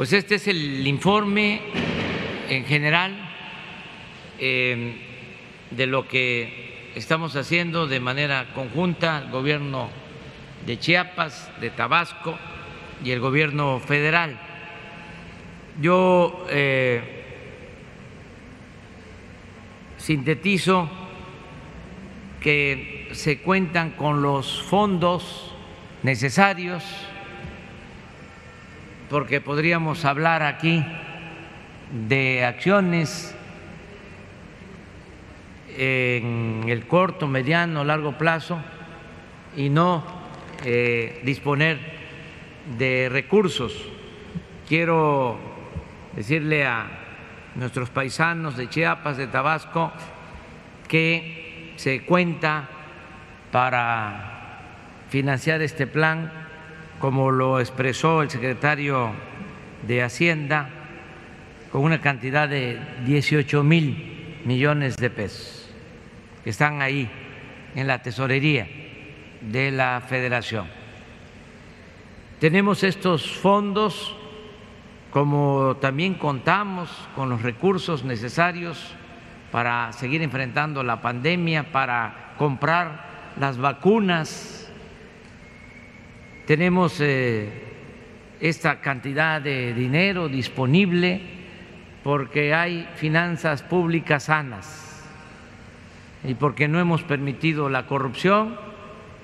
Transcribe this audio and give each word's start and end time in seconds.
Pues 0.00 0.14
este 0.14 0.36
es 0.36 0.48
el 0.48 0.86
informe 0.86 1.60
en 2.48 2.64
general 2.64 3.12
eh, 4.38 4.96
de 5.70 5.86
lo 5.86 6.08
que 6.08 6.92
estamos 6.94 7.36
haciendo 7.36 7.86
de 7.86 8.00
manera 8.00 8.54
conjunta 8.54 9.18
el 9.18 9.30
gobierno 9.30 9.90
de 10.64 10.78
Chiapas, 10.78 11.50
de 11.60 11.68
Tabasco 11.68 12.34
y 13.04 13.10
el 13.10 13.20
gobierno 13.20 13.78
federal. 13.78 14.40
Yo 15.82 16.46
eh, 16.48 17.02
sintetizo 19.98 20.88
que 22.40 23.10
se 23.12 23.42
cuentan 23.42 23.90
con 23.90 24.22
los 24.22 24.62
fondos 24.62 25.52
necesarios 26.02 26.82
porque 29.10 29.40
podríamos 29.40 30.04
hablar 30.04 30.44
aquí 30.44 30.86
de 32.08 32.44
acciones 32.44 33.34
en 35.76 36.64
el 36.68 36.86
corto, 36.86 37.26
mediano, 37.26 37.82
largo 37.82 38.16
plazo 38.16 38.60
y 39.56 39.68
no 39.68 40.04
eh, 40.64 41.20
disponer 41.24 41.78
de 42.78 43.08
recursos. 43.10 43.74
Quiero 44.68 45.38
decirle 46.14 46.64
a 46.64 46.86
nuestros 47.56 47.90
paisanos 47.90 48.56
de 48.56 48.68
Chiapas, 48.68 49.16
de 49.16 49.26
Tabasco, 49.26 49.90
que 50.86 51.72
se 51.74 52.02
cuenta 52.04 52.68
para 53.50 54.60
financiar 55.08 55.62
este 55.62 55.88
plan 55.88 56.39
como 57.00 57.30
lo 57.30 57.58
expresó 57.58 58.22
el 58.22 58.30
secretario 58.30 59.10
de 59.88 60.02
Hacienda, 60.02 60.68
con 61.72 61.82
una 61.82 62.00
cantidad 62.00 62.48
de 62.48 62.78
18 63.06 63.62
mil 63.62 64.42
millones 64.44 64.96
de 64.96 65.08
pesos 65.08 65.70
que 66.44 66.50
están 66.50 66.82
ahí 66.82 67.10
en 67.74 67.86
la 67.86 68.02
tesorería 68.02 68.68
de 69.40 69.70
la 69.70 70.02
federación. 70.06 70.66
Tenemos 72.38 72.84
estos 72.84 73.30
fondos, 73.30 74.14
como 75.10 75.76
también 75.80 76.14
contamos 76.14 76.90
con 77.14 77.30
los 77.30 77.42
recursos 77.42 78.04
necesarios 78.04 78.94
para 79.50 79.92
seguir 79.92 80.22
enfrentando 80.22 80.82
la 80.82 81.00
pandemia, 81.00 81.72
para 81.72 82.34
comprar 82.36 83.32
las 83.38 83.56
vacunas 83.58 84.59
tenemos 86.46 87.00
eh, 87.00 87.48
esta 88.40 88.80
cantidad 88.80 89.40
de 89.40 89.74
dinero 89.74 90.28
disponible 90.28 91.20
porque 92.02 92.54
hay 92.54 92.88
finanzas 92.96 93.62
públicas 93.62 94.24
sanas 94.24 95.04
y 96.24 96.34
porque 96.34 96.68
no 96.68 96.80
hemos 96.80 97.02
permitido 97.02 97.68
la 97.68 97.86
corrupción 97.86 98.56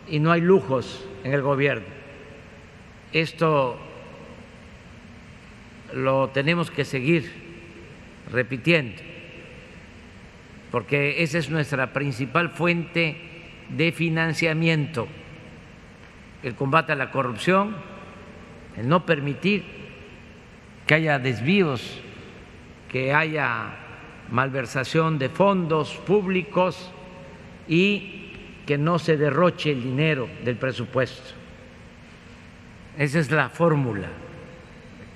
y 0.08 0.18
no 0.18 0.32
hay 0.32 0.40
lujos 0.40 1.06
en 1.24 1.32
el 1.32 1.42
gobierno. 1.42 1.86
Esto 3.12 3.78
lo 5.94 6.28
tenemos 6.28 6.70
que 6.70 6.84
seguir 6.84 7.30
repitiendo, 8.30 9.00
porque 10.70 11.22
esa 11.22 11.38
es 11.38 11.48
nuestra 11.48 11.92
principal 11.92 12.50
fuente 12.50 13.16
de 13.70 13.92
financiamiento 13.92 15.08
el 16.42 16.54
combate 16.54 16.92
a 16.92 16.96
la 16.96 17.10
corrupción, 17.10 17.76
el 18.76 18.88
no 18.88 19.06
permitir 19.06 19.64
que 20.86 20.94
haya 20.94 21.18
desvíos, 21.18 22.00
que 22.90 23.12
haya 23.12 23.74
malversación 24.30 25.18
de 25.18 25.28
fondos 25.28 25.94
públicos 26.06 26.92
y 27.68 28.32
que 28.66 28.78
no 28.78 28.98
se 28.98 29.16
derroche 29.16 29.72
el 29.72 29.82
dinero 29.82 30.28
del 30.44 30.56
presupuesto. 30.56 31.34
Esa 32.98 33.18
es 33.18 33.30
la 33.30 33.48
fórmula 33.48 34.08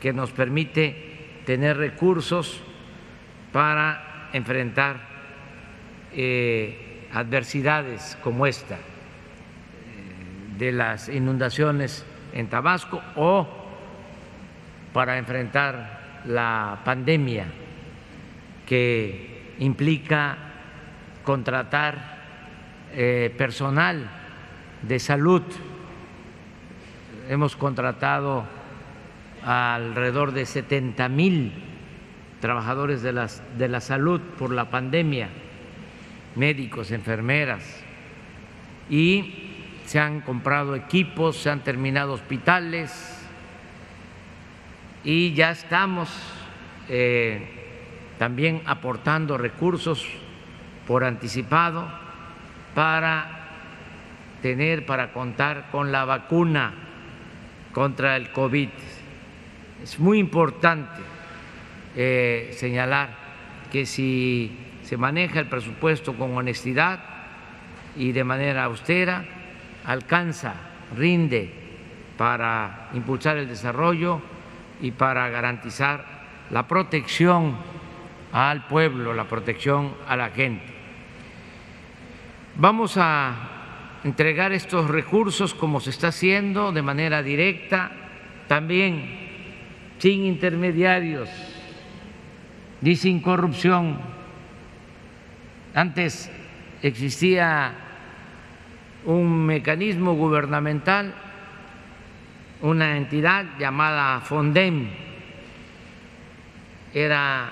que 0.00 0.12
nos 0.12 0.30
permite 0.30 1.40
tener 1.44 1.76
recursos 1.76 2.60
para 3.52 4.28
enfrentar 4.32 5.00
eh, 6.12 7.08
adversidades 7.12 8.16
como 8.22 8.46
esta 8.46 8.78
de 10.60 10.72
las 10.72 11.08
inundaciones 11.08 12.04
en 12.34 12.48
Tabasco 12.48 13.02
o 13.16 13.48
para 14.92 15.16
enfrentar 15.16 16.20
la 16.26 16.82
pandemia 16.84 17.46
que 18.66 19.54
implica 19.58 20.36
contratar 21.24 22.18
eh, 22.92 23.34
personal 23.38 24.10
de 24.82 24.98
salud. 24.98 25.42
Hemos 27.30 27.56
contratado 27.56 28.44
alrededor 29.42 30.32
de 30.32 30.44
70 30.44 31.08
mil 31.08 31.52
trabajadores 32.42 33.00
de, 33.00 33.28
de 33.56 33.68
la 33.68 33.80
salud 33.80 34.20
por 34.38 34.52
la 34.52 34.68
pandemia, 34.68 35.30
médicos, 36.36 36.90
enfermeras, 36.90 37.82
y 38.90 39.39
se 39.90 39.98
han 39.98 40.20
comprado 40.20 40.76
equipos, 40.76 41.36
se 41.36 41.50
han 41.50 41.64
terminado 41.64 42.12
hospitales 42.12 42.92
y 45.02 45.34
ya 45.34 45.50
estamos 45.50 46.08
eh, 46.88 48.14
también 48.16 48.62
aportando 48.66 49.36
recursos 49.36 50.06
por 50.86 51.02
anticipado 51.02 51.90
para 52.72 53.48
tener, 54.42 54.86
para 54.86 55.12
contar 55.12 55.70
con 55.72 55.90
la 55.90 56.04
vacuna 56.04 56.72
contra 57.72 58.14
el 58.14 58.30
COVID. 58.30 58.68
Es 59.82 59.98
muy 59.98 60.20
importante 60.20 61.00
eh, 61.96 62.54
señalar 62.56 63.08
que 63.72 63.84
si 63.86 64.56
se 64.84 64.96
maneja 64.96 65.40
el 65.40 65.48
presupuesto 65.48 66.14
con 66.14 66.36
honestidad 66.36 67.00
y 67.96 68.12
de 68.12 68.22
manera 68.22 68.62
austera, 68.62 69.39
alcanza, 69.84 70.54
rinde 70.96 71.52
para 72.16 72.90
impulsar 72.94 73.36
el 73.38 73.48
desarrollo 73.48 74.20
y 74.80 74.90
para 74.90 75.28
garantizar 75.28 76.04
la 76.50 76.66
protección 76.66 77.56
al 78.32 78.66
pueblo, 78.66 79.14
la 79.14 79.24
protección 79.24 79.94
a 80.06 80.16
la 80.16 80.30
gente. 80.30 80.64
Vamos 82.56 82.96
a 82.96 83.34
entregar 84.04 84.52
estos 84.52 84.88
recursos 84.88 85.54
como 85.54 85.80
se 85.80 85.90
está 85.90 86.08
haciendo 86.08 86.72
de 86.72 86.82
manera 86.82 87.22
directa, 87.22 87.90
también 88.48 89.30
sin 89.98 90.24
intermediarios 90.24 91.28
ni 92.80 92.96
sin 92.96 93.20
corrupción. 93.20 93.98
Antes 95.74 96.30
existía 96.82 97.89
un 99.04 99.46
mecanismo 99.46 100.14
gubernamental, 100.14 101.14
una 102.62 102.96
entidad 102.96 103.46
llamada 103.58 104.20
FONDEM. 104.20 104.88
Era 106.92 107.50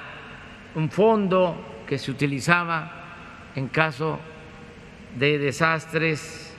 un 0.75 0.91
fondo 0.91 1.85
que 1.87 1.99
se 1.99 2.11
utilizaba 2.11 2.93
en 3.55 3.69
caso 3.69 4.19
de 5.19 5.39
desastres, 5.39 6.55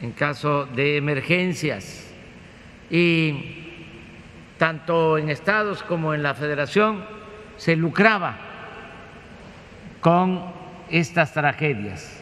en 0.00 0.12
caso 0.12 0.66
de 0.66 0.96
emergencias. 0.96 2.12
Y 2.90 3.58
tanto 4.58 5.18
en 5.18 5.30
estados 5.30 5.82
como 5.82 6.14
en 6.14 6.22
la 6.22 6.34
federación 6.34 7.04
se 7.56 7.74
lucraba 7.74 8.36
con 10.00 10.52
estas 10.90 11.32
tragedias 11.32 12.21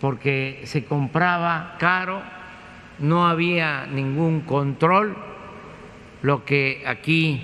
porque 0.00 0.62
se 0.64 0.84
compraba 0.84 1.76
caro, 1.78 2.22
no 2.98 3.26
había 3.26 3.86
ningún 3.86 4.40
control, 4.40 5.16
lo 6.22 6.44
que 6.44 6.82
aquí 6.86 7.40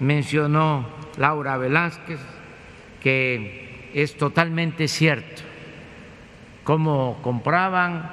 mencionó 0.00 0.86
Laura 1.16 1.56
Velázquez, 1.56 2.20
que 3.00 3.90
es 3.94 4.16
totalmente 4.16 4.88
cierto, 4.88 5.42
cómo 6.64 7.18
compraban 7.22 8.10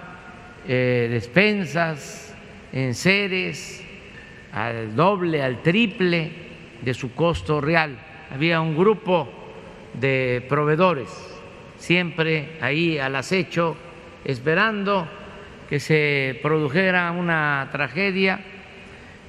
eh, 0.68 1.08
despensas 1.12 2.36
en 2.72 2.94
seres 2.96 3.84
al 4.52 4.96
doble, 4.96 5.44
al 5.44 5.62
triple 5.62 6.32
de 6.82 6.94
su 6.94 7.14
costo 7.14 7.62
real. 7.62 7.98
Había 8.32 8.62
un 8.62 8.76
grupo 8.76 9.30
de 9.94 10.46
proveedores 10.50 11.25
siempre 11.86 12.58
ahí 12.62 12.98
al 12.98 13.16
acecho, 13.16 13.78
esperando 14.24 15.08
que 15.70 15.80
se 15.80 16.40
produjera 16.42 17.12
una 17.12 17.70
tragedia 17.72 18.40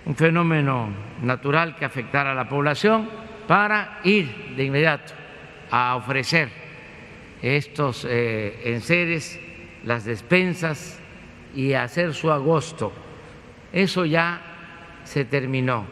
un 0.06 0.14
fenómeno 0.14 0.88
natural 1.22 1.76
que 1.76 1.84
afectara 1.84 2.30
a 2.30 2.34
la 2.34 2.48
población 2.48 3.08
para 3.46 4.00
ir 4.04 4.54
de 4.56 4.64
inmediato 4.64 5.12
a 5.70 5.96
ofrecer 5.96 6.48
estos 7.42 8.06
eh, 8.08 8.62
enseres, 8.64 9.38
las 9.84 10.04
despensas 10.04 10.98
y 11.54 11.74
hacer 11.74 12.14
su 12.14 12.30
agosto. 12.30 12.92
Eso 13.72 14.04
ya 14.04 14.40
se 15.04 15.24
terminó. 15.24 15.86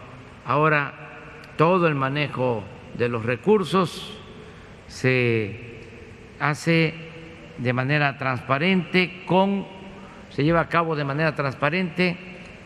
Ahora 0.46 0.94
todo 1.56 1.88
el 1.88 1.94
manejo 1.96 2.62
de 2.96 3.08
los 3.08 3.24
recursos 3.24 4.16
se 4.86 5.73
hace 6.40 6.94
de 7.58 7.72
manera 7.72 8.18
transparente, 8.18 9.22
con, 9.26 9.66
se 10.30 10.44
lleva 10.44 10.60
a 10.60 10.68
cabo 10.68 10.96
de 10.96 11.04
manera 11.04 11.34
transparente 11.34 12.16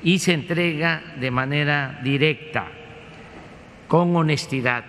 y 0.02 0.18
se 0.18 0.32
entrega 0.32 1.02
de 1.16 1.30
manera 1.30 2.00
directa, 2.02 2.66
con 3.86 4.14
honestidad. 4.16 4.84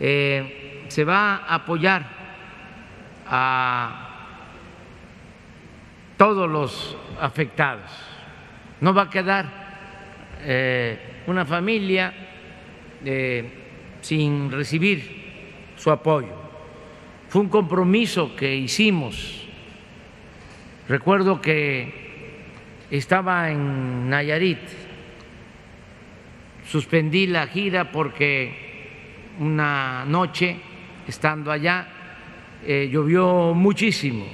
Eh, 0.00 0.84
se 0.88 1.04
va 1.04 1.36
a 1.36 1.54
apoyar 1.54 2.04
a 3.26 4.08
todos 6.16 6.48
los 6.50 6.96
afectados. 7.20 7.90
No 8.80 8.92
va 8.92 9.02
a 9.02 9.10
quedar 9.10 9.46
eh, 10.42 11.22
una 11.26 11.44
familia 11.46 12.12
eh, 13.04 13.48
sin 14.00 14.50
recibir 14.50 15.72
su 15.76 15.90
apoyo. 15.90 16.51
Fue 17.32 17.40
un 17.40 17.48
compromiso 17.48 18.36
que 18.36 18.54
hicimos. 18.54 19.48
Recuerdo 20.86 21.40
que 21.40 21.90
estaba 22.90 23.50
en 23.50 24.10
Nayarit, 24.10 24.58
suspendí 26.68 27.26
la 27.26 27.46
gira 27.46 27.90
porque 27.90 28.52
una 29.40 30.04
noche, 30.06 30.58
estando 31.08 31.50
allá, 31.50 31.88
eh, 32.66 32.90
llovió 32.92 33.54
muchísimo 33.54 34.26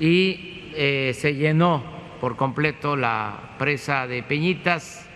y 0.00 0.70
eh, 0.74 1.12
se 1.14 1.34
llenó 1.34 1.84
por 2.22 2.36
completo 2.36 2.96
la 2.96 3.50
presa 3.58 4.06
de 4.06 4.22
Peñitas 4.22 5.06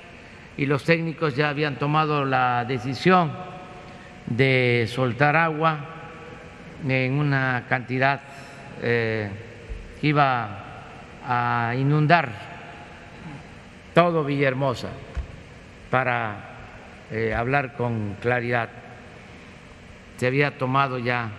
y 0.58 0.66
los 0.66 0.84
técnicos 0.84 1.36
ya 1.36 1.48
habían 1.48 1.78
tomado 1.78 2.26
la 2.26 2.66
decisión 2.66 3.32
de 4.26 4.84
soltar 4.90 5.36
agua 5.36 5.91
en 6.88 7.12
una 7.14 7.64
cantidad 7.68 8.20
eh, 8.80 9.30
que 10.00 10.06
iba 10.08 10.58
a 11.26 11.74
inundar 11.76 12.32
todo 13.94 14.24
Villahermosa 14.24 14.88
para 15.90 16.52
eh, 17.10 17.34
hablar 17.34 17.74
con 17.74 18.16
claridad. 18.20 18.68
Se 20.16 20.26
había 20.26 20.56
tomado 20.58 20.98
ya 20.98 21.30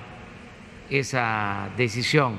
esa 0.90 1.70
decisión 1.78 2.38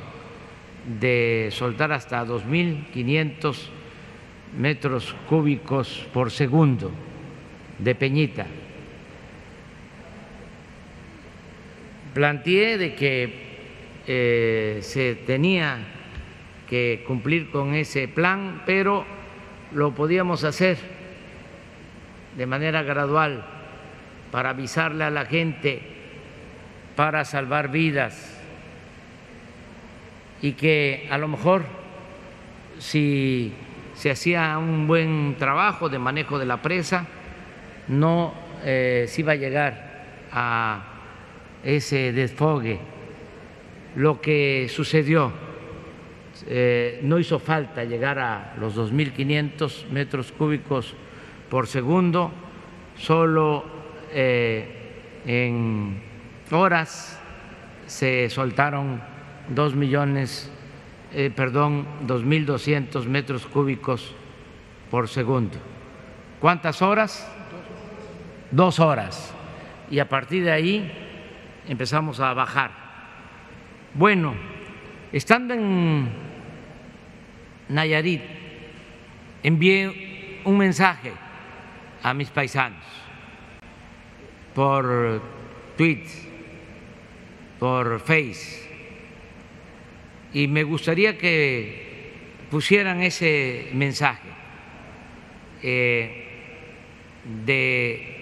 de 1.01 1.49
soltar 1.51 1.93
hasta 1.93 2.25
2.500 2.25 3.57
metros 4.57 5.17
cúbicos 5.29 6.07
por 6.13 6.31
segundo 6.31 6.91
de 7.79 7.95
Peñita 7.95 8.47
planteé 12.15 12.79
de 12.79 12.95
que 12.95 13.35
eh, 14.07 14.79
se 14.83 15.17
tenía 15.17 15.79
que 16.69 17.05
cumplir 17.07 17.51
con 17.51 17.75
ese 17.75 18.09
plan, 18.09 18.63
pero 18.65 19.05
lo 19.73 19.95
podíamos 19.95 20.45
hacer 20.45 20.79
de 22.37 22.47
manera 22.47 22.83
gradual 22.83 23.45
para 24.31 24.51
avisarle 24.51 25.05
a 25.05 25.11
la 25.11 25.27
gente, 25.27 25.83
para 26.97 27.25
salvar 27.25 27.71
vidas. 27.71 28.31
Y 30.41 30.53
que 30.53 31.09
a 31.11 31.19
lo 31.19 31.29
mejor 31.29 31.65
si 32.79 33.53
se 33.95 34.11
hacía 34.11 34.59
un 34.59 34.87
buen 34.87 35.37
trabajo 35.39 35.89
de 35.89 35.99
manejo 35.99 36.39
de 36.39 36.47
la 36.47 36.61
presa, 36.61 37.07
no 37.89 38.35
eh, 38.65 39.07
se 39.09 39.21
iba 39.21 39.33
a 39.33 39.37
llegar 39.37 40.05
a 40.33 40.94
ese 41.65 42.13
desfogue. 42.13 42.79
Lo 43.97 44.21
que 44.21 44.69
sucedió, 44.69 45.33
eh, 46.47 47.01
no 47.03 47.19
hizo 47.19 47.39
falta 47.39 47.85
llegar 47.85 48.19
a 48.19 48.55
los 48.59 48.77
2.500 48.77 49.89
metros 49.89 50.33
cúbicos 50.33 50.95
por 51.49 51.67
segundo, 51.67 52.33
solo 52.97 53.65
eh, 54.13 54.67
en 55.25 56.01
horas 56.51 57.21
se 57.87 58.29
soltaron 58.31 59.01
2 59.49 59.75
millones, 59.75 60.51
eh, 61.13 61.31
perdón, 61.35 61.87
2.200 62.07 63.07
metros 63.07 63.47
cúbicos 63.47 64.15
por 64.91 65.09
segundo. 65.09 65.57
¿Cuántas 66.41 66.83
horas? 66.83 67.31
Dos 68.51 68.81
horas. 68.81 69.35
Y 69.91 69.99
a 69.99 70.09
partir 70.09 70.45
de 70.45 70.53
ahí 70.53 71.04
empezamos 71.69 72.21
a 72.21 72.35
bajar. 72.35 72.71
Bueno, 73.95 74.35
estando 75.13 75.55
en 75.55 76.09
Nayarit, 77.69 78.23
envié 79.43 80.41
un 80.45 80.59
mensaje 80.59 81.13
a 82.03 82.13
mis 82.13 82.29
paisanos 82.31 82.85
por 84.55 85.23
tweets, 85.77 86.29
por 87.59 88.01
Face, 88.01 88.69
y 90.33 90.49
me 90.49 90.65
gustaría 90.65 91.17
que 91.17 92.13
pusieran 92.51 93.03
ese 93.03 93.71
mensaje 93.73 94.29
eh, 95.63 96.25
de 97.47 98.15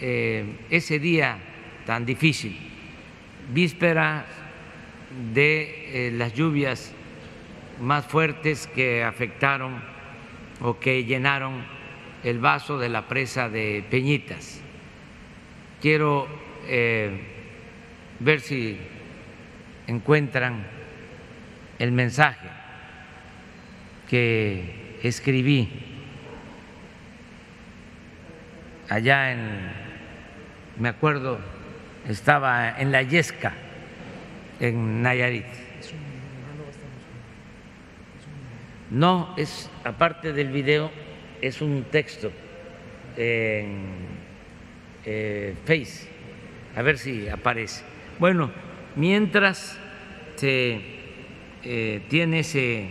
eh, 0.00 0.44
ese 0.70 0.98
día 0.98 1.38
tan 1.86 2.06
difícil, 2.06 2.58
víspera 3.52 4.24
de 5.32 6.08
eh, 6.08 6.10
las 6.12 6.34
lluvias 6.34 6.92
más 7.80 8.06
fuertes 8.06 8.66
que 8.66 9.04
afectaron 9.04 9.82
o 10.60 10.78
que 10.78 11.04
llenaron 11.04 11.64
el 12.22 12.38
vaso 12.38 12.78
de 12.78 12.88
la 12.88 13.06
presa 13.06 13.48
de 13.48 13.84
Peñitas. 13.90 14.60
Quiero 15.80 16.26
eh, 16.66 17.20
ver 18.20 18.40
si 18.40 18.78
encuentran 19.86 20.66
el 21.78 21.92
mensaje 21.92 22.48
que 24.08 24.98
escribí 25.02 25.68
allá 28.88 29.32
en, 29.32 29.72
me 30.78 30.88
acuerdo, 30.88 31.38
estaba 32.08 32.78
en 32.78 32.92
la 32.92 33.02
Yesca, 33.02 33.52
en 34.60 35.02
Nayarit. 35.02 35.46
No, 38.90 39.34
es 39.36 39.70
aparte 39.82 40.32
del 40.32 40.50
video, 40.50 40.90
es 41.40 41.60
un 41.60 41.84
texto 41.90 42.30
en 43.16 43.86
eh, 45.04 45.54
Face, 45.64 46.08
a 46.76 46.82
ver 46.82 46.98
si 46.98 47.28
aparece. 47.28 47.84
Bueno, 48.18 48.52
mientras 48.94 49.78
se 50.36 50.80
eh, 51.64 52.02
tiene 52.08 52.40
ese 52.40 52.88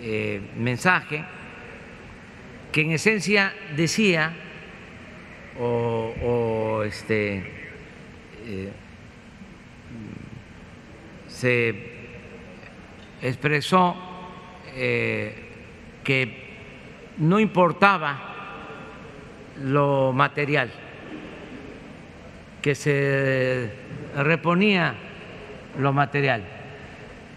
eh, 0.00 0.40
mensaje, 0.56 1.24
que 2.70 2.82
en 2.82 2.92
esencia 2.92 3.52
decía, 3.76 4.32
o, 5.58 6.14
o 6.22 6.82
este, 6.84 7.59
se 11.26 11.74
expresó 13.22 13.96
eh, 14.74 15.34
que 16.04 16.50
no 17.18 17.38
importaba 17.38 18.18
lo 19.62 20.12
material, 20.12 20.70
que 22.62 22.74
se 22.74 23.70
reponía 24.16 24.94
lo 25.78 25.92
material, 25.92 26.44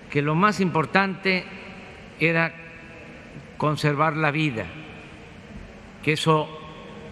que 0.10 0.22
lo 0.22 0.36
más 0.36 0.60
importante 0.60 1.44
era 2.20 2.54
conservar 3.58 4.16
la 4.16 4.32
vida, 4.32 4.66
que 6.02 6.14
eso 6.14 6.48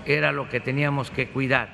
era 0.05 0.31
lo 0.31 0.49
que 0.49 0.59
teníamos 0.59 1.11
que 1.11 1.27
cuidar 1.27 1.69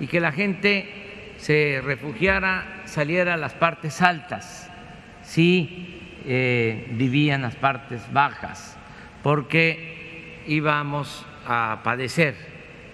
y 0.00 0.06
que 0.06 0.20
la 0.20 0.32
gente 0.32 1.09
se 1.40 1.80
refugiara, 1.82 2.82
saliera 2.84 3.34
a 3.34 3.36
las 3.38 3.54
partes 3.54 4.02
altas, 4.02 4.70
si 5.22 6.20
eh, 6.26 6.86
vivía 6.92 7.34
en 7.34 7.42
las 7.42 7.56
partes 7.56 8.02
bajas, 8.12 8.76
porque 9.22 10.42
íbamos 10.46 11.24
a 11.46 11.80
padecer 11.82 12.34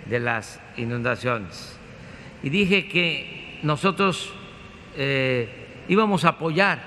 de 0.06 0.20
las 0.20 0.60
inundaciones. 0.76 1.76
Y 2.42 2.50
dije 2.50 2.86
que 2.86 3.58
nosotros 3.64 4.32
eh, 4.96 5.48
íbamos 5.88 6.24
a 6.24 6.30
apoyar 6.30 6.78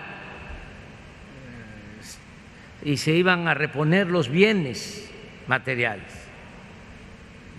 y 2.85 2.95
se 2.95 3.11
iban 3.11 3.49
a 3.49 3.53
reponer 3.53 4.07
los 4.07 4.29
bienes 4.29 5.11
materiales. 5.47 6.27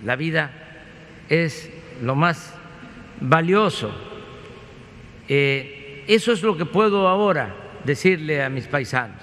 La 0.03 0.17
vida 0.17 0.51
es 1.29 1.71
lo 2.01 2.15
más 2.15 2.55
valioso. 3.21 3.91
Eh, 5.29 6.05
eso 6.07 6.33
es 6.33 6.43
lo 6.43 6.57
que 6.57 6.65
puedo 6.65 7.07
ahora 7.09 7.55
decirle 7.85 8.43
a 8.43 8.49
mis 8.49 8.67
paisanos, 8.67 9.23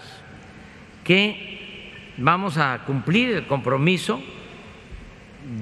que 1.03 1.91
vamos 2.17 2.57
a 2.57 2.83
cumplir 2.85 3.35
el 3.35 3.47
compromiso 3.47 4.21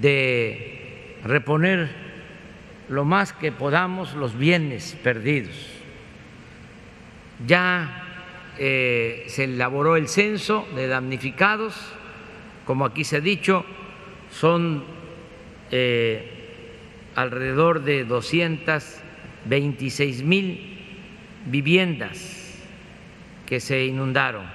de 0.02 1.18
reponer 1.24 1.90
lo 2.90 3.06
más 3.06 3.34
que 3.34 3.52
podamos 3.52 4.14
los 4.14 4.38
bienes 4.38 4.98
perdidos. 5.04 5.56
Ya 7.46 8.04
eh, 8.58 9.26
se 9.28 9.46
elaboró 9.46 9.96
el 9.96 10.08
censo 10.08 10.68
de 10.76 10.88
damnificados, 10.88 11.76
como 12.66 12.86
aquí 12.86 13.04
se 13.04 13.18
ha 13.18 13.22
dicho, 13.22 13.66
son 14.32 14.84
eh, 15.72 16.35
alrededor 17.16 17.84
de 17.84 18.06
226 18.06 20.24
mil 20.24 20.78
viviendas 21.46 22.46
que 23.46 23.60
se 23.60 23.86
inundaron, 23.86 24.46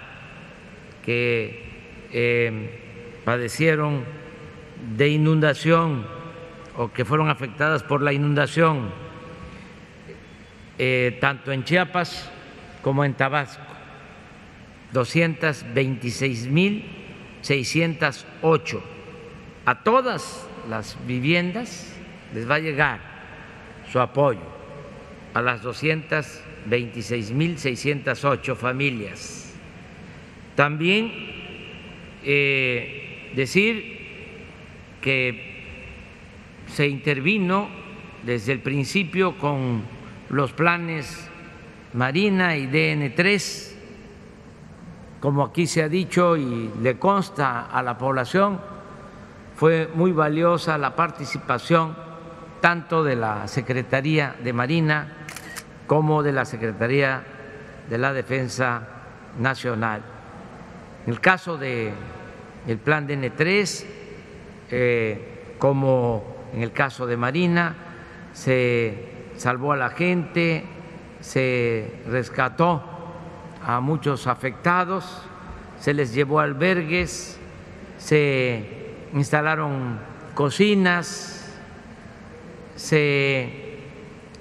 que 1.04 1.62
eh, 2.12 3.20
padecieron 3.24 4.04
de 4.96 5.08
inundación 5.08 6.06
o 6.76 6.92
que 6.92 7.04
fueron 7.04 7.30
afectadas 7.30 7.82
por 7.82 8.02
la 8.02 8.12
inundación, 8.12 8.90
eh, 10.78 11.18
tanto 11.20 11.50
en 11.52 11.64
Chiapas 11.64 12.30
como 12.82 13.04
en 13.04 13.14
Tabasco, 13.14 13.62
226 14.92 16.46
mil 16.48 16.84
608. 17.42 18.82
A 19.66 19.82
todas 19.82 20.46
las 20.68 20.96
viviendas 21.06 21.99
les 22.34 22.48
va 22.48 22.56
a 22.56 22.58
llegar 22.58 23.00
su 23.90 23.98
apoyo, 24.00 24.40
a 25.34 25.42
las 25.42 25.62
226 25.62 27.32
mil 27.32 27.58
608 27.58 28.56
familias. 28.56 29.54
También 30.54 31.12
eh, 32.22 33.30
decir 33.34 33.98
que 35.00 35.50
se 36.66 36.86
intervino 36.86 37.68
desde 38.22 38.52
el 38.52 38.60
principio 38.60 39.38
con 39.38 39.82
los 40.28 40.52
planes 40.52 41.28
Marina 41.94 42.56
y 42.56 42.66
DN3, 42.66 43.72
como 45.20 45.44
aquí 45.44 45.66
se 45.66 45.82
ha 45.82 45.88
dicho 45.88 46.36
y 46.36 46.70
le 46.80 46.98
consta 46.98 47.66
a 47.66 47.82
la 47.82 47.98
población, 47.98 48.60
fue 49.56 49.90
muy 49.94 50.12
valiosa 50.12 50.78
la 50.78 50.94
participación 50.94 52.09
tanto 52.60 53.02
de 53.02 53.16
la 53.16 53.48
Secretaría 53.48 54.36
de 54.42 54.52
Marina 54.52 55.08
como 55.86 56.22
de 56.22 56.32
la 56.32 56.44
Secretaría 56.44 57.22
de 57.88 57.98
la 57.98 58.12
Defensa 58.12 58.82
Nacional. 59.38 60.02
En 61.06 61.12
el 61.12 61.20
caso 61.20 61.56
del 61.56 61.92
el 62.66 62.78
plan 62.78 63.08
DN3, 63.08 63.84
eh, 64.70 65.54
como 65.58 66.36
en 66.54 66.62
el 66.62 66.72
caso 66.72 67.06
de 67.06 67.16
Marina, 67.16 67.74
se 68.32 69.30
salvó 69.36 69.72
a 69.72 69.76
la 69.76 69.90
gente, 69.90 70.64
se 71.20 72.02
rescató 72.06 72.82
a 73.66 73.80
muchos 73.80 74.26
afectados, 74.26 75.22
se 75.78 75.94
les 75.94 76.14
llevó 76.14 76.40
a 76.40 76.44
albergues, 76.44 77.38
se 77.98 78.94
instalaron 79.14 79.98
cocinas, 80.34 81.39
se 82.80 83.76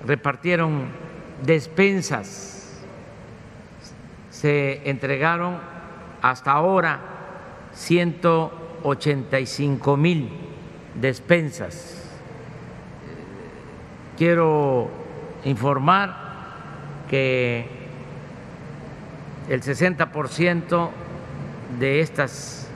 repartieron 0.05 0.85
despensas, 1.45 2.81
se 4.31 4.89
entregaron 4.89 5.57
hasta 6.21 6.53
ahora 6.53 7.01
ciento 7.73 8.79
85 8.83 9.97
mil 9.97 10.29
despensas. 10.95 12.17
Quiero 14.17 14.89
informar 15.43 16.15
que 17.09 17.67
el 19.49 19.61
60% 19.61 20.89
de 21.77 21.99
estas 21.99 22.69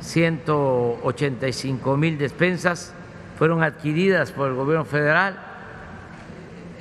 185 0.00 1.96
mil 1.96 2.18
despensas 2.18 2.95
fueron 3.36 3.62
adquiridas 3.62 4.32
por 4.32 4.48
el 4.48 4.54
gobierno 4.54 4.84
federal. 4.84 5.38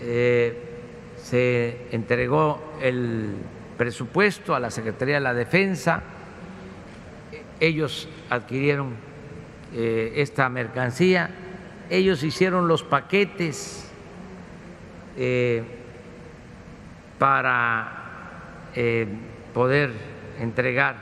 Eh, 0.02 0.62
se 1.18 1.88
entregó 1.92 2.74
el 2.82 3.36
presupuesto 3.78 4.56
a 4.56 4.60
la 4.60 4.70
Secretaría 4.70 5.16
de 5.16 5.22
la 5.22 5.34
Defensa 5.34 6.04
ellos 7.60 8.10
adquirieron 8.30 8.96
eh, 9.74 10.14
esta 10.18 10.50
mercancía, 10.50 11.30
ellos 11.90 12.24
hicieron 12.24 12.68
los 12.68 12.84
paquetes 12.84 13.90
eh, 15.18 15.64
para 17.20 18.02
poder 19.54 19.92
entregar 20.42 20.98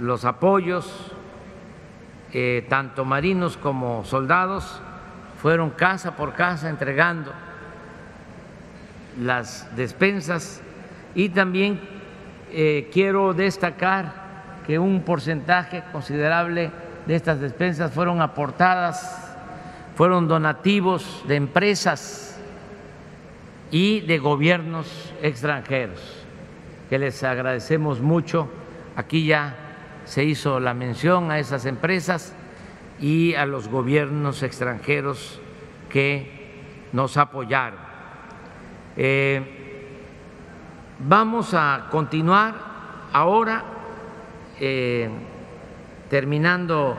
los 0.00 0.24
apoyos, 0.24 1.12
tanto 2.68 3.04
marinos 3.04 3.56
como 3.56 4.04
soldados, 4.04 4.80
fueron 5.40 5.70
casa 5.70 6.16
por 6.16 6.34
casa 6.34 6.68
entregando 6.68 7.32
las 9.20 9.68
despensas 9.74 10.60
y 11.14 11.30
también 11.30 11.80
quiero 12.92 13.34
destacar 13.34 14.12
que 14.66 14.78
un 14.78 15.02
porcentaje 15.02 15.82
considerable 15.90 16.70
de 17.06 17.14
estas 17.14 17.40
despensas 17.40 17.92
fueron 17.92 18.20
aportadas, 18.22 19.36
fueron 19.96 20.28
donativos 20.28 21.24
de 21.26 21.36
empresas 21.36 22.38
y 23.70 24.00
de 24.00 24.18
gobiernos 24.18 25.12
extranjeros, 25.22 26.00
que 26.88 26.98
les 26.98 27.22
agradecemos 27.22 28.00
mucho. 28.00 28.48
Aquí 28.96 29.26
ya 29.26 29.69
se 30.04 30.24
hizo 30.24 30.60
la 30.60 30.74
mención 30.74 31.30
a 31.30 31.38
esas 31.38 31.66
empresas 31.66 32.34
y 33.00 33.34
a 33.34 33.46
los 33.46 33.68
gobiernos 33.68 34.42
extranjeros 34.42 35.40
que 35.88 36.88
nos 36.92 37.16
apoyaron. 37.16 37.78
Eh, 38.96 39.42
vamos 40.98 41.54
a 41.54 41.86
continuar 41.90 42.54
ahora 43.12 43.64
eh, 44.58 45.08
terminando 46.10 46.96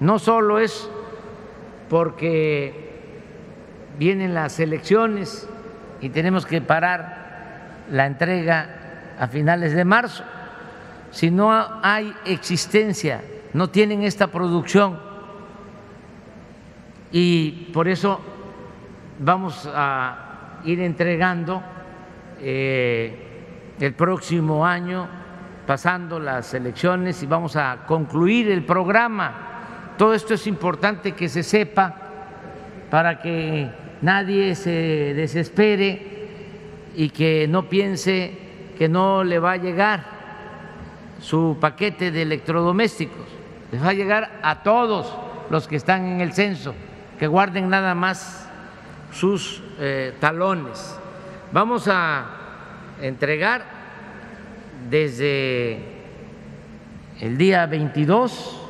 No 0.00 0.18
solo 0.18 0.58
es 0.58 0.90
porque 1.88 2.84
vienen 3.98 4.34
las 4.34 4.60
elecciones 4.60 5.48
y 6.00 6.10
tenemos 6.10 6.44
que 6.44 6.60
parar 6.60 7.84
la 7.90 8.06
entrega 8.06 9.14
a 9.18 9.28
finales 9.28 9.74
de 9.74 9.84
marzo. 9.84 10.24
Si 11.10 11.30
no 11.30 11.50
hay 11.82 12.12
existencia, 12.26 13.22
no 13.54 13.70
tienen 13.70 14.02
esta 14.02 14.26
producción 14.26 15.05
y 17.12 17.70
por 17.72 17.88
eso 17.88 18.20
vamos 19.18 19.68
a 19.72 20.60
ir 20.64 20.80
entregando 20.80 21.62
eh, 22.40 23.26
el 23.80 23.94
próximo 23.94 24.66
año, 24.66 25.08
pasando 25.66 26.18
las 26.18 26.52
elecciones 26.54 27.22
y 27.22 27.26
vamos 27.26 27.56
a 27.56 27.84
concluir 27.86 28.50
el 28.50 28.64
programa. 28.64 29.94
Todo 29.96 30.14
esto 30.14 30.34
es 30.34 30.46
importante 30.46 31.12
que 31.12 31.28
se 31.28 31.42
sepa 31.42 31.94
para 32.90 33.20
que 33.20 33.70
nadie 34.02 34.54
se 34.54 35.14
desespere 35.14 36.16
y 36.94 37.10
que 37.10 37.46
no 37.48 37.68
piense 37.68 38.38
que 38.78 38.88
no 38.88 39.24
le 39.24 39.38
va 39.38 39.52
a 39.52 39.56
llegar 39.56 40.04
su 41.20 41.56
paquete 41.60 42.10
de 42.10 42.22
electrodomésticos. 42.22 43.26
Les 43.72 43.82
va 43.82 43.88
a 43.90 43.94
llegar 43.94 44.40
a 44.42 44.62
todos 44.62 45.12
los 45.50 45.66
que 45.66 45.76
están 45.76 46.04
en 46.06 46.20
el 46.20 46.32
censo, 46.32 46.74
que 47.18 47.26
guarden 47.26 47.68
nada 47.68 47.94
más 47.94 48.48
sus 49.12 49.62
eh, 49.78 50.14
talones. 50.20 50.98
Vamos 51.52 51.88
a 51.88 52.26
entregar 53.00 53.64
desde 54.90 55.78
el 57.20 57.38
día 57.38 57.66
22, 57.66 58.62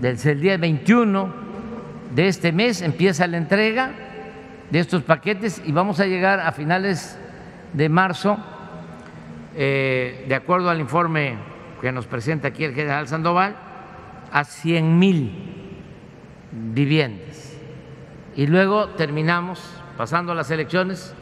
desde 0.00 0.32
el 0.32 0.40
día 0.40 0.56
21 0.56 1.50
de 2.14 2.26
este 2.26 2.50
mes 2.50 2.82
empieza 2.82 3.26
la 3.26 3.36
entrega 3.36 3.92
de 4.70 4.80
estos 4.80 5.02
paquetes 5.02 5.62
y 5.64 5.72
vamos 5.72 6.00
a 6.00 6.06
llegar 6.06 6.40
a 6.40 6.52
finales 6.52 7.18
de 7.72 7.88
marzo, 7.88 8.36
eh, 9.54 10.24
de 10.28 10.34
acuerdo 10.34 10.70
al 10.70 10.80
informe 10.80 11.36
que 11.80 11.92
nos 11.92 12.06
presenta 12.06 12.48
aquí 12.48 12.64
el 12.64 12.74
general 12.74 13.06
Sandoval, 13.06 13.56
a 14.32 14.44
100 14.44 14.98
mil 14.98 15.69
viviendas. 16.52 17.56
Y 18.36 18.46
luego 18.46 18.88
terminamos, 18.90 19.60
pasando 19.96 20.34
las 20.34 20.50
elecciones, 20.50 21.14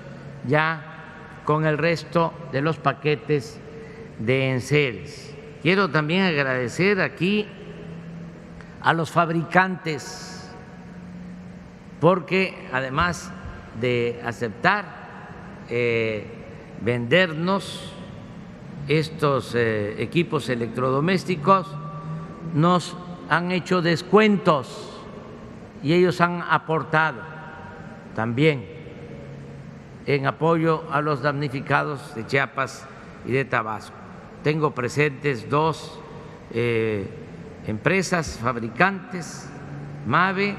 ya 0.46 1.42
con 1.44 1.66
el 1.66 1.78
resto 1.78 2.32
de 2.52 2.60
los 2.60 2.78
paquetes 2.78 3.60
de 4.18 4.50
enseres. 4.52 5.34
Quiero 5.62 5.88
también 5.88 6.22
agradecer 6.22 7.00
aquí 7.00 7.48
a 8.80 8.92
los 8.92 9.10
fabricantes 9.10 10.50
porque 12.00 12.68
además 12.72 13.32
de 13.80 14.20
aceptar 14.24 14.84
eh, 15.68 16.24
vendernos 16.80 17.92
estos 18.86 19.54
eh, 19.54 20.02
equipos 20.02 20.48
electrodomésticos, 20.48 21.66
nos 22.54 22.96
han 23.28 23.52
hecho 23.52 23.82
descuentos 23.82 24.97
y 25.82 25.92
ellos 25.92 26.20
han 26.20 26.42
aportado 26.42 27.20
también 28.14 28.64
en 30.06 30.26
apoyo 30.26 30.84
a 30.90 31.00
los 31.00 31.22
damnificados 31.22 32.14
de 32.14 32.26
Chiapas 32.26 32.86
y 33.26 33.32
de 33.32 33.44
Tabasco. 33.44 33.94
Tengo 34.42 34.72
presentes 34.72 35.48
dos 35.50 36.00
eh, 36.52 37.06
empresas 37.66 38.38
fabricantes, 38.42 39.48
MAVE 40.06 40.54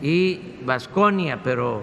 y 0.00 0.60
Vasconia, 0.64 1.40
pero 1.42 1.82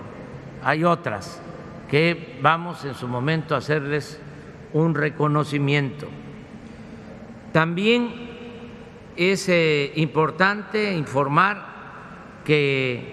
hay 0.64 0.84
otras 0.84 1.42
que 1.90 2.40
vamos 2.42 2.86
en 2.86 2.96
su 2.96 3.08
momento 3.08 3.56
a 3.56 3.60
hacerles 3.60 4.20
un 4.74 4.96
reconocimiento. 4.96 6.08
También 7.52 8.28
es 9.16 9.50
eh, 9.50 9.92
importante 9.96 10.94
informar 10.94 11.67
que 12.48 13.04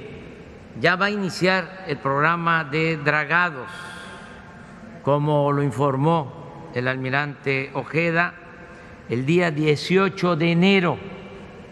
ya 0.81 0.94
va 0.94 1.07
a 1.07 1.11
iniciar 1.11 1.87
el 1.88 1.97
programa 1.97 2.62
de 2.62 2.99
dragados, 2.99 3.68
como 5.03 5.51
lo 5.51 5.61
informó 5.61 6.70
el 6.73 6.87
almirante 6.87 7.73
Ojeda, 7.75 8.33
el 9.09 9.27
día 9.27 9.51
18 9.51 10.37
de 10.37 10.53
enero 10.53 10.99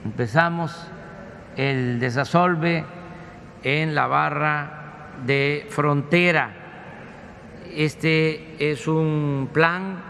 empezamos 0.04 0.88
el 1.54 2.00
desasolve 2.00 2.84
en 3.62 3.94
la 3.94 4.08
barra 4.08 5.12
de 5.24 5.64
frontera. 5.70 6.50
Este 7.72 8.56
es 8.58 8.88
un 8.88 9.50
plan 9.52 10.02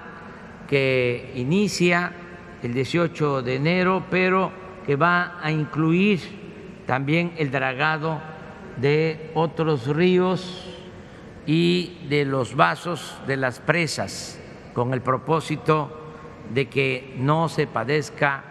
que 0.66 1.34
inicia 1.34 2.12
el 2.62 2.72
18 2.72 3.42
de 3.42 3.56
enero, 3.56 4.04
pero 4.10 4.50
que 4.86 4.96
va 4.96 5.38
a 5.42 5.52
incluir 5.52 6.41
también 6.86 7.32
el 7.36 7.50
dragado 7.50 8.20
de 8.76 9.30
otros 9.34 9.86
ríos 9.86 10.66
y 11.46 11.98
de 12.08 12.24
los 12.24 12.54
vasos 12.54 13.18
de 13.26 13.36
las 13.36 13.60
presas, 13.60 14.38
con 14.74 14.94
el 14.94 15.00
propósito 15.00 15.98
de 16.52 16.68
que 16.68 17.14
no 17.18 17.48
se 17.48 17.66
padezca 17.66 18.44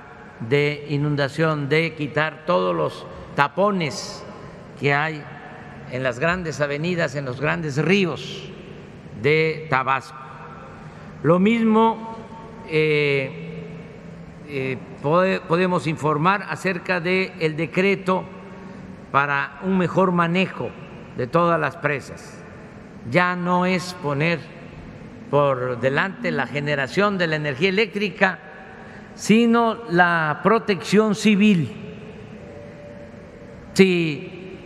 de 0.49 0.87
inundación, 0.89 1.69
de 1.69 1.93
quitar 1.95 2.45
todos 2.45 2.75
los 2.75 3.05
tapones 3.35 4.23
que 4.79 4.93
hay 4.93 5.23
en 5.91 6.03
las 6.03 6.19
grandes 6.19 6.61
avenidas, 6.61 7.15
en 7.15 7.25
los 7.25 7.39
grandes 7.39 7.77
ríos 7.77 8.49
de 9.21 9.67
Tabasco. 9.69 10.17
Lo 11.23 11.37
mismo 11.37 12.17
eh, 12.67 13.41
eh, 14.47 14.77
podemos 15.01 15.87
informar 15.87 16.45
acerca 16.49 16.99
del 16.99 17.31
el 17.39 17.55
decreto 17.55 18.23
para 19.11 19.59
un 19.63 19.77
mejor 19.77 20.11
manejo 20.11 20.69
de 21.17 21.27
todas 21.27 21.59
las 21.59 21.75
presas. 21.77 22.37
Ya 23.09 23.35
no 23.35 23.65
es 23.65 23.93
poner 23.95 24.39
por 25.29 25.79
delante 25.79 26.31
la 26.31 26.45
generación 26.45 27.17
de 27.17 27.27
la 27.27 27.37
energía 27.37 27.69
eléctrica, 27.69 28.39
sino 29.15 29.79
la 29.89 30.39
protección 30.43 31.15
civil. 31.15 31.71
Si 33.73 34.57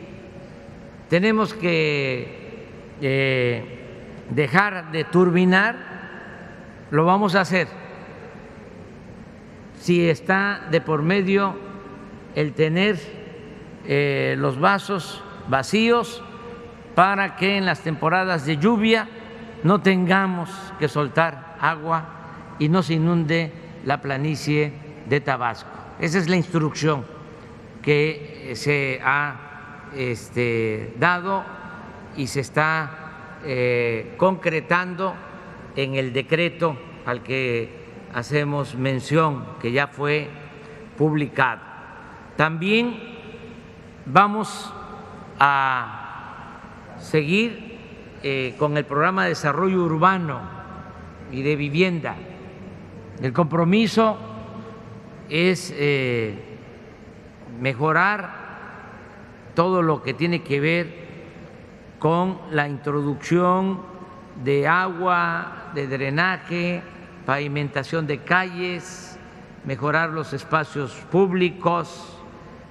tenemos 1.10 1.54
que 1.54 2.65
eh, 3.02 4.26
dejar 4.32 4.91
de 4.91 5.04
turbinar, 5.04 5.76
lo 6.91 7.06
vamos 7.06 7.36
a 7.36 7.41
hacer. 7.41 7.85
Si 9.79 10.09
está 10.09 10.67
de 10.71 10.81
por 10.81 11.01
medio 11.01 11.55
el 12.35 12.53
tener 12.53 12.99
eh, 13.85 14.35
los 14.38 14.59
vasos 14.59 15.23
vacíos 15.47 16.23
para 16.95 17.35
que 17.35 17.57
en 17.57 17.65
las 17.65 17.81
temporadas 17.81 18.45
de 18.45 18.57
lluvia 18.57 19.07
no 19.63 19.81
tengamos 19.81 20.49
que 20.79 20.88
soltar 20.88 21.55
agua 21.59 22.05
y 22.59 22.69
no 22.69 22.83
se 22.83 22.95
inunde 22.95 23.51
la 23.85 24.01
planicie 24.01 24.73
de 25.07 25.21
Tabasco. 25.21 25.69
Esa 25.99 26.17
es 26.17 26.29
la 26.29 26.35
instrucción 26.35 27.05
que 27.81 28.53
se 28.55 28.99
ha 29.03 29.89
este, 29.95 30.93
dado 30.97 31.43
y 32.17 32.27
se 32.27 32.39
está 32.39 33.39
eh, 33.45 34.15
concretando 34.17 35.13
en 35.75 35.95
el 35.95 36.13
decreto 36.13 36.77
al 37.05 37.21
que 37.21 37.74
hacemos 38.15 38.75
mención, 38.75 39.45
que 39.62 39.73
ya 39.73 39.88
fue 39.88 40.30
publicado. 40.97 41.60
También 42.38 42.97
vamos 44.06 44.73
a 45.38 46.93
seguir 46.97 47.78
eh, 48.23 48.56
con 48.58 48.78
el 48.78 48.86
programa 48.86 49.23
de 49.23 49.30
desarrollo 49.30 49.84
urbano 49.84 50.39
y 51.30 51.41
de 51.41 51.58
vivienda. 51.58 52.15
El 53.21 53.34
compromiso 53.34 54.17
es 55.28 55.73
eh, 55.75 56.39
mejorar 57.60 58.45
todo 59.56 59.82
lo 59.82 60.01
que 60.01 60.13
tiene 60.13 60.41
que 60.41 60.62
ver 60.62 61.06
con 61.99 62.39
la 62.51 62.69
introducción 62.69 63.82
de 64.41 64.69
agua, 64.69 65.71
de 65.75 65.88
drenaje, 65.88 66.82
pavimentación 67.25 68.07
de 68.07 68.19
calles, 68.19 69.17
mejorar 69.65 70.09
los 70.09 70.33
espacios 70.33 70.93
públicos, 71.11 72.17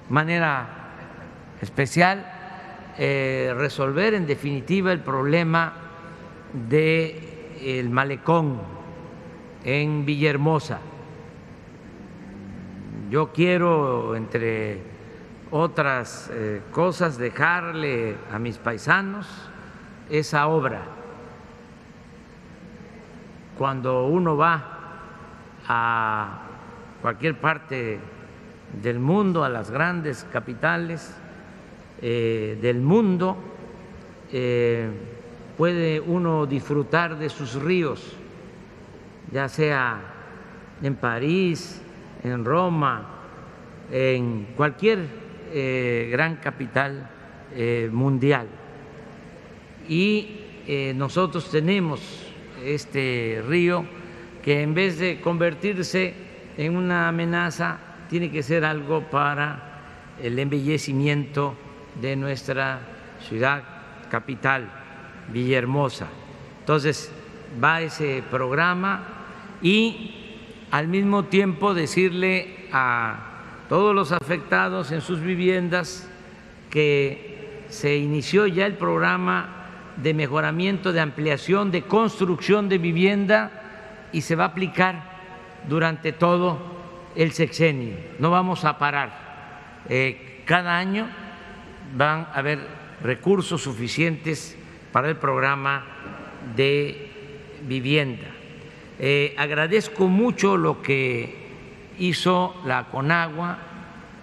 manera 0.09 0.67
especial 1.61 2.25
eh, 2.97 3.53
resolver 3.57 4.13
en 4.13 4.25
definitiva 4.25 4.93
el 4.93 5.01
problema 5.01 5.73
del 6.53 7.89
malecón 7.89 8.61
en 9.65 10.05
Villahermosa. 10.05 10.79
Yo 13.09 13.33
quiero, 13.33 14.15
entre 14.15 14.79
otras 15.51 16.29
eh, 16.31 16.61
cosas, 16.71 17.17
dejarle 17.17 18.15
a 18.31 18.39
mis 18.39 18.57
paisanos 18.57 19.27
esa 20.09 20.47
obra. 20.47 20.83
Cuando 23.57 24.05
uno 24.07 24.35
va 24.35 24.63
a 25.65 26.39
cualquier 27.01 27.39
parte 27.39 27.99
del 28.81 28.99
mundo, 28.99 29.45
a 29.45 29.49
las 29.49 29.71
grandes 29.71 30.25
capitales 30.29 31.15
eh, 32.01 32.57
del 32.61 32.81
mundo, 32.81 33.37
eh, 34.33 34.89
puede 35.57 36.01
uno 36.01 36.45
disfrutar 36.45 37.17
de 37.17 37.29
sus 37.29 37.53
ríos, 37.53 38.17
ya 39.31 39.47
sea 39.47 40.01
en 40.83 40.95
París, 40.95 41.81
en 42.25 42.43
Roma, 42.43 43.07
en 43.89 44.47
cualquier 44.57 45.07
eh, 45.53 46.09
gran 46.11 46.35
capital 46.37 47.09
mundial. 47.89 48.47
Y 49.87 50.41
nosotros 50.97 51.49
tenemos 51.49 52.24
este 52.65 53.43
río 53.47 53.85
que 54.43 54.61
en 54.61 54.73
vez 54.73 54.99
de 54.99 55.21
convertirse 55.21 56.13
en 56.57 56.75
una 56.75 57.07
amenaza, 57.07 57.77
tiene 58.09 58.31
que 58.31 58.43
ser 58.43 58.63
algo 58.63 59.01
para 59.09 59.81
el 60.21 60.37
embellecimiento 60.39 61.55
de 61.99 62.15
nuestra 62.15 62.79
ciudad 63.27 63.63
capital, 64.09 64.69
Villahermosa. 65.33 66.07
Entonces, 66.59 67.11
va 67.63 67.81
ese 67.81 68.23
programa 68.29 69.03
y 69.61 70.13
al 70.71 70.87
mismo 70.87 71.25
tiempo 71.25 71.73
decirle 71.73 72.67
a 72.71 73.31
todos 73.69 73.95
los 73.95 74.11
afectados 74.11 74.91
en 74.91 75.01
sus 75.01 75.21
viviendas 75.21 76.07
que 76.69 77.63
se 77.69 77.97
inició 77.97 78.45
ya 78.47 78.65
el 78.65 78.75
programa 78.75 79.64
de 79.97 80.13
mejoramiento, 80.13 80.93
de 80.93 80.99
ampliación, 80.99 81.71
de 81.71 81.83
construcción 81.83 82.69
de 82.69 82.77
vivienda 82.77 84.07
y 84.11 84.21
se 84.21 84.35
va 84.35 84.45
a 84.45 84.47
aplicar 84.47 85.03
durante 85.67 86.11
todo 86.11 86.59
el 87.15 87.31
sexenio. 87.31 87.95
No 88.19 88.31
vamos 88.31 88.65
a 88.65 88.77
parar. 88.77 89.83
Eh, 89.89 90.41
cada 90.45 90.77
año 90.77 91.07
van 91.95 92.27
a 92.31 92.33
haber 92.33 92.59
recursos 93.01 93.61
suficientes 93.61 94.57
para 94.91 95.09
el 95.09 95.17
programa 95.17 95.85
de 96.55 97.11
vivienda. 97.67 98.27
Eh, 98.99 99.35
agradezco 99.37 100.07
mucho 100.07 100.57
lo 100.57 100.81
que 100.81 101.45
hizo 101.99 102.55
la 102.65 102.85
Conagua, 102.85 103.57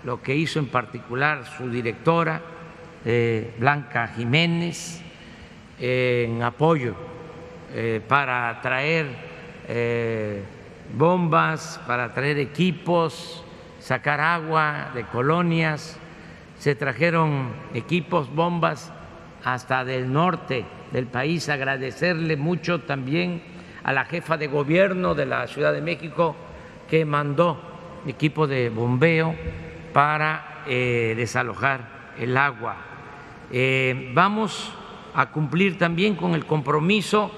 lo 0.05 0.23
que 0.23 0.35
hizo 0.35 0.59
en 0.59 0.67
particular 0.67 1.45
su 1.57 1.71
directora, 1.71 2.41
eh, 3.05 3.55
Blanca 3.59 4.09
Jiménez, 4.09 5.03
en 5.85 6.43
apoyo 6.43 6.95
eh, 7.75 8.01
para 8.07 8.61
traer 8.61 9.33
bombas, 10.95 11.81
para 11.87 12.13
traer 12.15 12.39
equipos, 12.39 13.43
sacar 13.81 14.21
agua 14.21 14.91
de 14.95 15.05
colonias 15.05 15.99
se 16.63 16.77
trajeron 16.77 17.49
equipos, 17.75 18.33
bombas 18.33 18.93
hasta 19.43 19.85
del 19.85 20.13
norte 20.13 20.65
del 20.93 21.07
país. 21.07 21.49
Agradecerle 21.49 22.37
mucho 22.37 22.83
también 22.83 23.43
a 23.83 23.93
la 23.93 24.05
jefa 24.05 24.37
de 24.37 24.47
gobierno 24.47 25.17
de 25.17 25.27
la 25.27 25.49
Ciudad 25.49 25.73
de 25.73 25.81
México 25.81 26.37
que 26.89 27.05
mandó 27.05 27.61
equipo 28.07 28.47
de 28.47 28.69
bombeo 28.69 29.35
para 29.93 30.63
eh, 30.69 31.15
desalojar 31.17 32.13
el 32.17 32.37
agua. 32.37 32.77
Eh, 33.51 34.13
vamos 34.15 34.73
a 35.15 35.31
cumplir 35.31 35.79
también 35.79 36.17
con 36.17 36.35
el 36.35 36.47
compromiso 36.47 37.31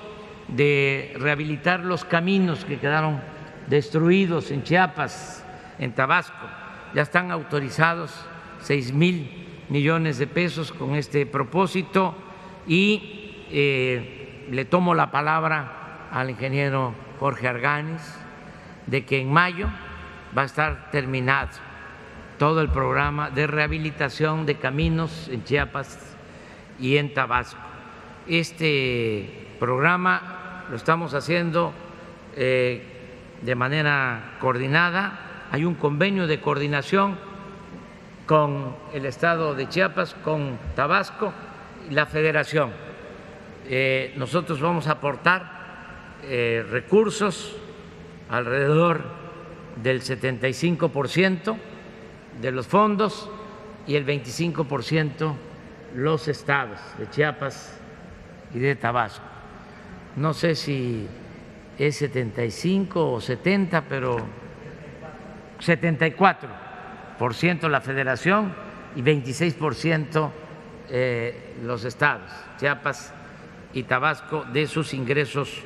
de 0.48 1.14
rehabilitar 1.18 1.80
los 1.80 2.04
caminos 2.04 2.64
que 2.64 2.78
quedaron 2.78 3.20
destruidos 3.66 4.50
en 4.50 4.62
Chiapas, 4.62 5.44
en 5.78 5.92
Tabasco. 5.92 6.46
Ya 6.94 7.02
están 7.02 7.30
autorizados 7.30 8.14
seis 8.60 8.92
mil 8.92 9.64
millones 9.68 10.18
de 10.18 10.26
pesos 10.26 10.72
con 10.72 10.94
este 10.94 11.26
propósito 11.26 12.14
y 12.66 13.46
eh, 13.50 14.46
le 14.50 14.64
tomo 14.64 14.94
la 14.94 15.10
palabra 15.10 16.08
al 16.10 16.30
ingeniero 16.30 16.94
Jorge 17.18 17.48
Arganis 17.48 18.18
de 18.86 19.04
que 19.04 19.20
en 19.20 19.32
mayo 19.32 19.68
va 20.36 20.42
a 20.42 20.46
estar 20.46 20.90
terminado 20.90 21.50
todo 22.38 22.60
el 22.60 22.68
programa 22.68 23.30
de 23.30 23.46
rehabilitación 23.46 24.44
de 24.46 24.56
caminos 24.56 25.28
en 25.28 25.44
Chiapas 25.44 26.13
y 26.78 26.96
en 26.96 27.14
Tabasco. 27.14 27.60
Este 28.26 29.48
programa 29.58 30.66
lo 30.70 30.76
estamos 30.76 31.14
haciendo 31.14 31.72
eh, 32.36 32.82
de 33.42 33.54
manera 33.54 34.36
coordinada, 34.40 35.46
hay 35.50 35.64
un 35.64 35.74
convenio 35.74 36.26
de 36.26 36.40
coordinación 36.40 37.16
con 38.26 38.74
el 38.92 39.04
Estado 39.06 39.54
de 39.54 39.68
Chiapas, 39.68 40.14
con 40.24 40.58
Tabasco 40.74 41.32
y 41.90 41.94
la 41.94 42.06
Federación. 42.06 42.70
Eh, 43.66 44.14
nosotros 44.16 44.60
vamos 44.60 44.88
a 44.88 44.92
aportar 44.92 45.54
eh, 46.22 46.64
recursos 46.70 47.56
alrededor 48.30 49.02
del 49.82 50.00
75% 50.02 51.56
de 52.40 52.50
los 52.50 52.66
fondos 52.66 53.30
y 53.86 53.96
el 53.96 54.06
25% 54.06 55.34
los 55.94 56.28
estados 56.28 56.78
de 56.98 57.08
Chiapas 57.08 57.78
y 58.52 58.58
de 58.58 58.76
Tabasco. 58.76 59.24
No 60.16 60.34
sé 60.34 60.54
si 60.54 61.08
es 61.78 61.96
75 61.96 63.12
o 63.12 63.20
70, 63.20 63.82
pero 63.88 64.16
74 65.58 66.48
por 67.18 67.34
ciento 67.34 67.68
la 67.68 67.80
federación 67.80 68.54
y 68.96 69.02
26 69.02 69.54
por 69.54 69.74
ciento 69.74 70.32
eh, 70.90 71.54
los 71.64 71.84
estados, 71.84 72.30
Chiapas 72.58 73.12
y 73.72 73.84
Tabasco, 73.84 74.44
de 74.52 74.66
sus 74.66 74.94
ingresos 74.94 75.62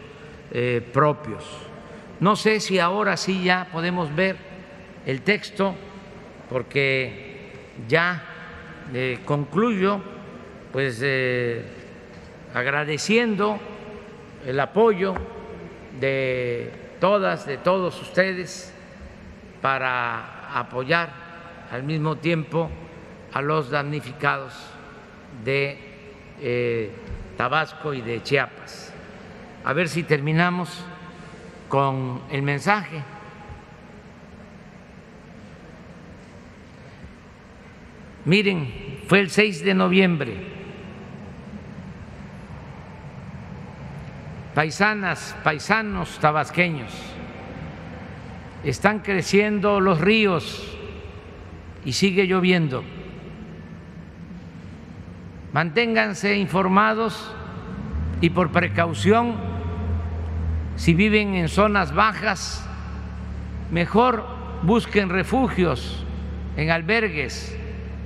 eh, 0.51 0.87
propios. 0.93 1.45
No 2.21 2.37
sé 2.37 2.61
si 2.61 2.79
ahora 2.79 3.17
sí 3.17 3.45
ya 3.45 3.69
podemos 3.71 4.15
ver 4.15 4.37
el 5.07 5.23
texto, 5.23 5.75
porque 6.49 7.53
ya 7.87 8.23
eh, 8.93 9.21
concluyo 9.25 10.01
pues 10.73 11.03
agradeciendo 12.55 13.59
el 14.47 14.61
apoyo 14.61 15.15
de 16.01 16.71
todas, 17.01 17.47
de 17.47 17.59
todos 17.59 18.01
ustedes 18.01 18.73
para 19.61 20.59
apoyar 20.59 21.11
al 21.71 21.83
mismo 21.83 22.17
tiempo 22.17 22.71
a 23.33 23.43
los 23.43 23.71
damnificados 23.71 24.55
de 25.45 25.79
eh, 26.41 26.91
Tabasco 27.37 27.93
y 27.95 28.01
de 28.01 28.23
Chiapas. 28.23 28.93
A 29.65 29.73
ver 29.73 29.89
si 29.89 30.03
terminamos 30.03 30.85
con 31.69 32.23
el 32.31 32.43
mensaje. 32.43 33.03
Miren, 38.25 39.01
fue 39.07 39.21
el 39.21 39.31
6 39.31 39.65
de 39.65 39.75
noviembre. 39.75 40.58
Paisanas, 44.59 45.37
paisanos 45.45 46.19
tabasqueños, 46.19 46.91
están 48.65 48.99
creciendo 48.99 49.79
los 49.79 50.01
ríos 50.01 50.77
y 51.85 51.93
sigue 51.93 52.27
lloviendo. 52.27 52.83
Manténganse 55.53 56.37
informados 56.39 57.33
y 58.21 58.31
por 58.31 58.51
precaución, 58.51 59.37
si 60.75 60.93
viven 60.93 61.37
en 61.37 61.49
zonas 61.49 61.95
bajas, 61.95 62.69
mejor 63.71 64.27
busquen 64.65 65.09
refugios 65.09 66.05
en 66.57 66.73
albergues 66.73 67.57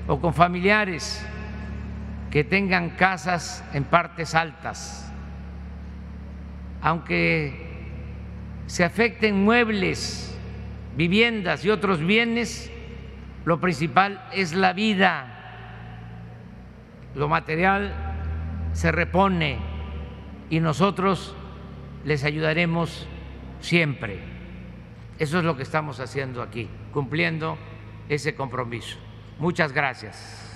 o 0.07 0.21
con 0.21 0.35
familiares 0.35 1.27
que 2.31 2.45
tengan 2.45 2.91
casas 2.91 3.65
en 3.73 3.85
partes 3.85 4.35
altas. 4.35 5.12
Aunque 6.83 7.71
se 8.66 8.85
afecten 8.85 9.45
muebles, 9.45 10.37
viviendas 10.97 11.64
y 11.64 11.71
otros 11.71 12.01
bienes, 12.01 12.71
lo 13.45 13.61
principal 13.61 14.29
es 14.33 14.53
la 14.53 14.73
vida. 14.73 15.38
Lo 17.14 17.29
material 17.29 17.95
se 18.73 18.90
repone 18.92 19.59
y 20.51 20.61
nosotros 20.61 21.35
les 22.05 22.25
ayudaremos 22.25 23.07
siempre. 23.61 24.18
Eso 25.18 25.38
es 25.38 25.45
lo 25.45 25.57
que 25.57 25.62
estamos 25.62 26.01
haciendo 26.01 26.42
aquí, 26.42 26.68
cumpliendo 26.92 27.57
ese 28.09 28.35
compromiso. 28.35 28.99
Muchas 29.38 29.73
gracias. 29.73 30.52